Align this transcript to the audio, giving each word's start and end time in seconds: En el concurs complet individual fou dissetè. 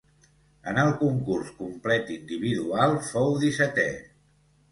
En 0.69 0.79
el 0.83 0.87
concurs 1.01 1.51
complet 1.59 2.09
individual 2.15 2.97
fou 3.11 3.37
dissetè. 3.45 3.87